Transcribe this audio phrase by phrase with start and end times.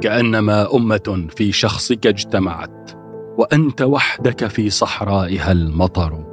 [0.00, 2.90] كأنما أمة في شخصك اجتمعت
[3.38, 6.24] وأنت وحدك في صحرائها المطر.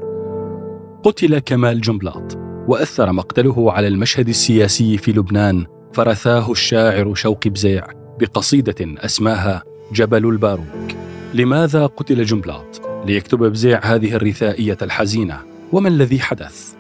[1.04, 2.38] قتل كمال جنبلاط
[2.68, 7.88] وأثر مقتله على المشهد السياسي في لبنان فرثاه الشاعر شوقي بزيع
[8.20, 8.76] بقصيدة
[9.06, 9.64] أسماها
[9.94, 10.96] جبل الباروك.
[11.34, 15.40] لماذا قتل جنبلاط ليكتب بزيع هذه الرثائية الحزينة
[15.72, 16.74] وما الذي حدث؟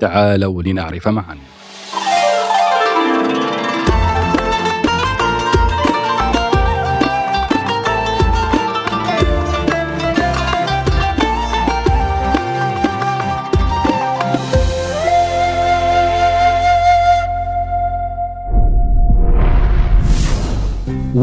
[0.00, 1.36] تعالوا لنعرف معا.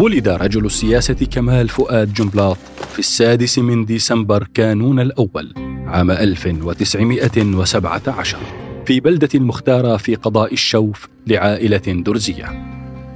[0.05, 2.58] ولد رجل السياسة كمال فؤاد جنبلاط
[2.94, 5.54] في السادس من ديسمبر كانون الأول
[5.88, 8.38] عام 1917
[8.86, 12.45] في بلدة المختارة في قضاء الشوف لعائلة درزية.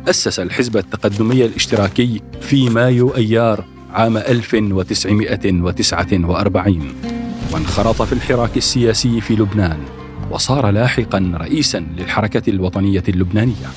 [0.07, 6.93] أسس الحزب التقدمي الاشتراكي في مايو أيار عام 1949
[7.53, 9.77] وانخرط في الحراك السياسي في لبنان
[10.31, 13.69] وصار لاحقا رئيسا للحركة الوطنية اللبنانية.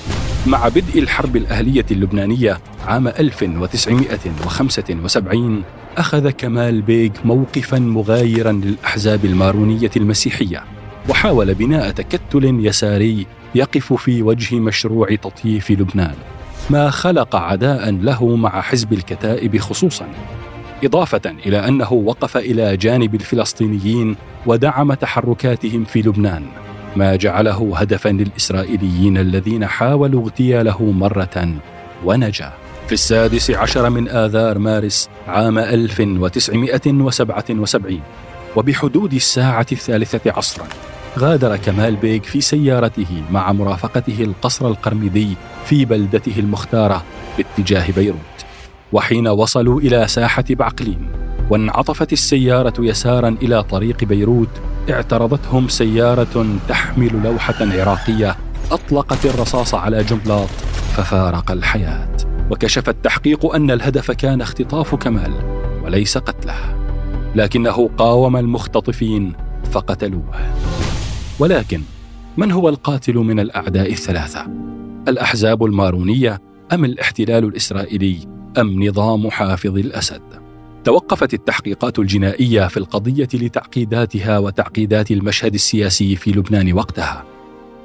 [0.46, 5.62] مع بدء الحرب الأهلية اللبنانية عام 1975
[5.96, 10.64] أخذ كمال بيغ موقفا مغايرا للأحزاب المارونية المسيحية
[11.08, 16.14] وحاول بناء تكتل يساري يقف في وجه مشروع تطييف لبنان
[16.70, 20.06] ما خلق عداء له مع حزب الكتائب خصوصا
[20.84, 26.42] إضافة إلى أنه وقف إلى جانب الفلسطينيين ودعم تحركاتهم في لبنان.
[26.96, 31.54] ما جعله هدفا للإسرائيليين الذين حاولوا اغتياله مرة
[32.04, 32.52] ونجا.
[32.86, 38.00] في السادس عشر من آذار مارس عام 1977
[38.56, 40.66] وبحدود الساعة الثالثة عصرا
[41.18, 45.28] غادر كمال بيك في سيارته مع مرافقته القصر القرميدي
[45.64, 47.04] في بلدته المختارة
[47.38, 48.16] باتجاه بيروت.
[48.92, 51.08] وحين وصلوا إلى ساحة بعقلين
[51.50, 54.60] وانعطفت السيارة يسارا إلى طريق بيروت
[54.90, 58.36] اعترضتهم سيارة تحمل لوحة عراقية
[58.70, 60.48] أطلقت الرصاص على جنبلاط
[60.96, 62.16] ففارق الحياة
[62.50, 65.32] وكشف التحقيق أن الهدف كان اختطاف كمال
[65.84, 66.76] وليس قتله
[67.34, 69.32] لكنه قاوم المختطفين
[69.72, 70.54] فقتلوه
[71.38, 71.80] ولكن
[72.36, 74.46] من هو القاتل من الأعداء الثلاثة؟
[75.08, 76.38] الأحزاب المارونية
[76.72, 78.18] أم الاحتلال الإسرائيلي
[78.58, 80.41] أم نظام حافظ الأسد؟
[80.84, 87.24] توقفت التحقيقات الجنائية في القضية لتعقيداتها وتعقيدات المشهد السياسي في لبنان وقتها.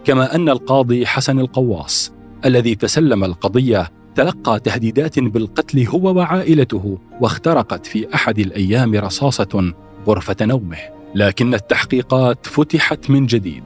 [0.06, 2.12] كما أن القاضي حسن القواص
[2.46, 9.74] الذي تسلم القضية تلقى تهديدات بالقتل هو وعائلته واخترقت في أحد الأيام رصاصة
[10.08, 10.78] غرفة نومه.
[11.16, 13.64] لكن التحقيقات فتحت من جديد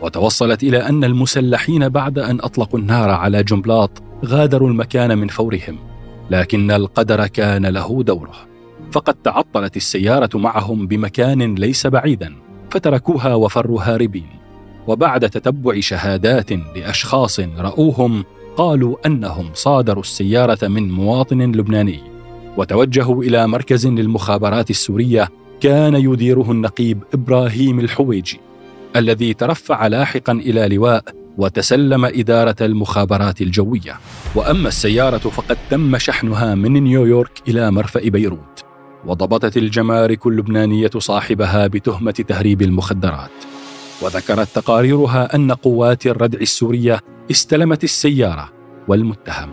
[0.00, 5.78] وتوصلت إلى أن المسلحين بعد أن أطلقوا النار على جنبلاط غادروا المكان من فورهم.
[6.30, 8.51] لكن القدر كان له دوره.
[8.92, 12.34] فقد تعطلت السيارة معهم بمكان ليس بعيدا
[12.70, 14.26] فتركوها وفروا هاربين.
[14.86, 18.24] وبعد تتبع شهادات لأشخاص رأوهم
[18.56, 22.00] قالوا أنهم صادروا السيارة من مواطن لبناني.
[22.56, 25.28] وتوجهوا إلى مركز للمخابرات السورية
[25.60, 28.40] كان يديره النقيب إبراهيم الحويجي
[28.96, 31.04] الذي ترفع لاحقا إلى لواء
[31.38, 33.96] وتسلم إدارة المخابرات الجوية.
[34.34, 38.51] وأما السيارة فقد تم شحنها من نيويورك إلى مرفأ بيروت.
[39.06, 43.30] وضبطت الجمارك اللبنانيه صاحبها بتهمة تهريب المخدرات.
[44.02, 48.52] وذكرت تقاريرها أن قوات الردع السورية استلمت السيارة
[48.88, 49.50] والمتهم.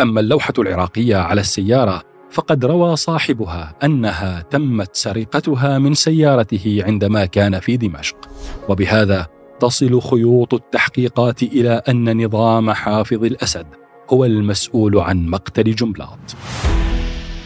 [0.00, 7.60] أما اللوحة العراقية على السيارة فقد روى صاحبها أنها تمت سرقتها من سيارته عندما كان
[7.60, 8.16] في دمشق.
[8.68, 9.26] وبهذا
[9.60, 13.66] تصل خيوط التحقيقات إلى أن نظام حافظ الأسد
[14.10, 16.18] هو المسؤول عن مقتل جنبلاط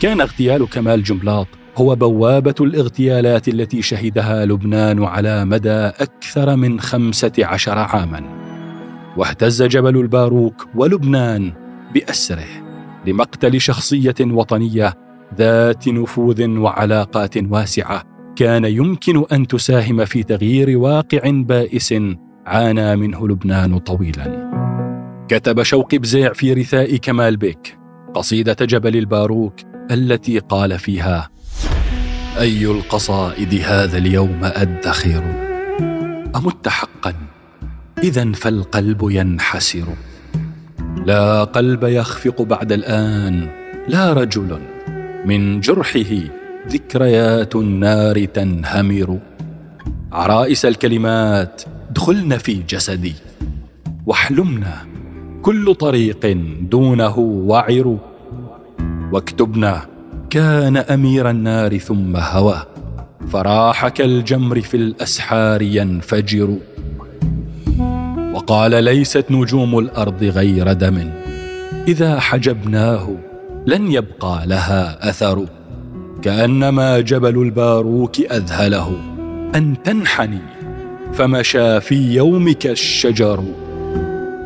[0.03, 1.47] كان اغتيال كمال جنبلاط
[1.77, 8.23] هو بوابة الاغتيالات التي شهدها لبنان على مدى أكثر من خمسة عشر عاما.
[9.17, 11.53] واهتز جبل الباروك ولبنان
[11.95, 12.49] بأسره
[13.07, 14.95] لمقتل شخصية وطنية
[15.39, 18.03] ذات نفوذ وعلاقات واسعة
[18.37, 21.95] كان يمكن أن تساهم في تغيير واقع بائس
[22.47, 24.51] عانى منه لبنان طويلا.
[25.29, 27.79] كتب شوقي بزيع في رثاء كمال بيك
[28.15, 31.31] قصيدة جبل الباروك التي قال فيها
[32.39, 35.25] أي القصائد هذا اليوم أدخر؟
[36.37, 37.15] امت حقا
[38.03, 39.87] اذا فالقلب ينحسر.
[41.07, 43.49] لا قلب يخفق بعد الآن
[43.89, 44.59] لا رجل
[45.27, 46.15] من جرحه
[46.69, 49.19] ذكريات النار تنهمر.
[50.13, 53.15] عرائس الكلمات دخلن في جسدي.
[54.07, 54.87] واحلمنا
[55.43, 57.99] كل طريق دونه وعر
[59.13, 59.83] واكتبنا.
[60.31, 62.63] كان أمير النار ثم هوى.
[63.33, 66.57] فراح كالجمر في الأسحار ينفجر.
[68.35, 71.11] وقال ليست نجوم الأرض غير دم.
[71.89, 73.17] إذا حجبناه
[73.67, 75.47] لن يبقى لها أثر.
[76.23, 78.97] كأنما جبل الباروك أذهله.
[79.55, 80.41] أن تنحني
[81.13, 83.45] فمشى في يومك الشجر.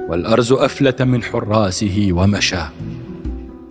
[0.08, 2.62] والأرز أفلت من حراسه ومشى.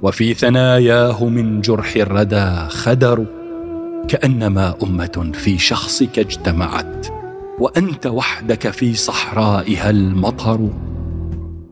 [0.02, 3.26] وفي ثناياه من جرح الردى خدر
[4.08, 7.08] كأنما أمة في شخصك اجتمعت
[7.60, 10.70] وأنت وحدك في صحرائها المطر.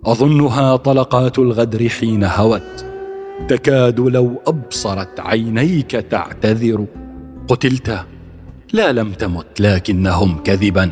[0.06, 2.86] أظنها طلقات الغدر حين هوت
[3.48, 6.86] تكاد لو أبصرت عينيك تعتذر.
[7.48, 8.06] قتلت
[8.74, 10.92] لا لم تمت لكنهم كذبا.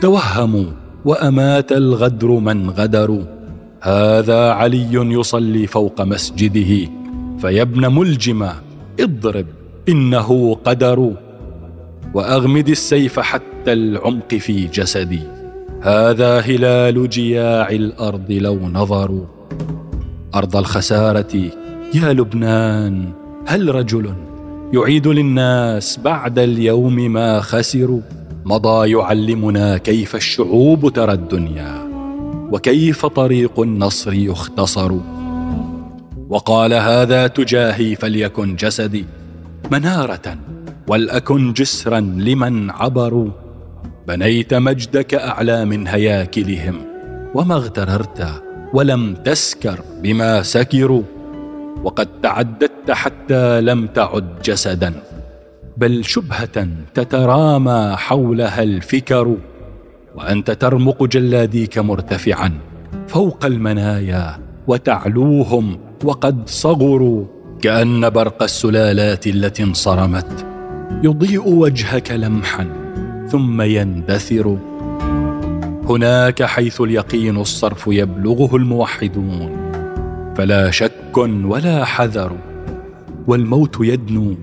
[0.00, 0.66] توهموا
[1.04, 3.39] وأمات الغدر من غدروا.
[3.82, 6.90] هذا علي يصلي فوق مسجده
[7.40, 8.48] فيا ابن ملجم
[9.00, 9.46] اضرب
[9.88, 11.12] إنه قدر
[12.14, 15.20] وأغمد السيف حتى العمق في جسدي.
[15.82, 19.24] هذا هلال جياع الأرض لو نظروا
[20.34, 21.50] أرض الخسارة
[21.94, 23.12] يا لبنان
[23.46, 24.14] هل رجل
[24.72, 28.00] يعيد للناس بعد اليوم ما خسروا
[28.44, 31.89] مضى يعلمنا كيف الشعوب ترى الدنيا.
[32.52, 34.92] وكيف طريق النصر يختصر؟
[36.28, 39.04] وقال هذا تجاهي فليكن جسدي
[39.72, 40.38] منارة
[40.88, 43.30] ولأكن جسرا لمن عبروا.
[44.08, 46.74] بنيت مجدك أعلى من هياكلهم
[47.34, 48.42] وما اغتررت
[48.74, 51.02] ولم تسكر بما سكروا.
[51.84, 54.92] وقد تعددت حتى لم تعد جسدا.
[55.76, 59.36] بل شبهة تترامى حولها الفكر.
[60.14, 62.52] وأنت ترمق جلاديك مرتفعا
[63.08, 67.24] فوق المنايا وتعلوهم وقد صغروا
[67.62, 70.46] كأن برق السلالات التي انصرمت
[71.02, 72.66] يضيء وجهك لمحا
[73.28, 74.58] ثم يندثر
[75.88, 79.70] هناك حيث اليقين الصرف يبلغه الموحدون
[80.36, 82.36] فلا شك ولا حذر
[83.26, 84.34] والموت يدنو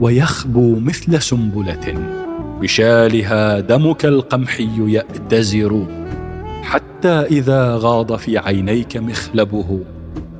[0.00, 2.21] ويخبو مثل سنبلة.
[2.62, 5.86] بشالها دمك القمحي يأتزر.
[6.62, 9.80] حتى إذا غاض في عينيك مخلبه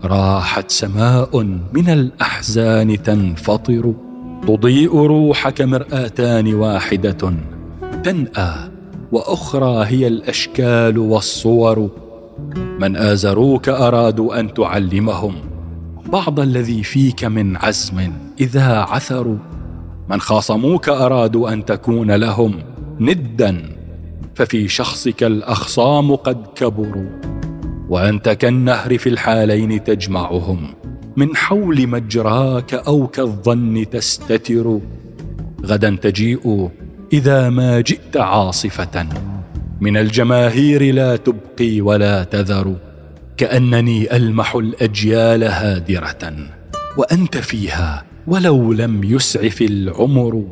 [0.04, 1.42] راحت سماء
[1.72, 3.94] من الأحزان تنفطر.
[4.46, 7.34] تضيء روحك مرآتان واحدة
[8.04, 8.54] تنأى.
[9.12, 11.90] وأخرى هي الأشكال والصور.
[12.80, 15.34] من آزروك أرادوا أن تعلمهم.
[16.12, 19.38] بعض الذي فيك من عزم إذا عثروا.
[20.08, 22.62] من خاصموك أرادوا أن تكون لهم
[23.00, 23.76] ندا
[24.34, 27.20] ففي شخصك الأخصام قد كبروا
[27.88, 30.74] وأنت كالنهر في الحالين تجمعهم
[31.16, 34.80] من حول مجراك أو كالظن تستتر
[35.64, 36.70] غدا تجيء
[37.12, 39.06] إذا ما جئت عاصفة
[39.80, 42.76] من الجماهير لا تبقي ولا تذر
[43.36, 46.34] كأنني ألمح الأجيال هادرة
[46.96, 50.44] وأنت فيها ولو لم يسعف العمر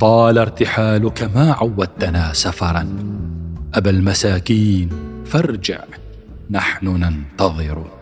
[0.00, 2.88] طال ارتحالك ما عودتنا سفرا.
[3.74, 4.88] أبا المساكين
[5.24, 5.80] فارجع
[6.50, 7.97] نحن ننتظر.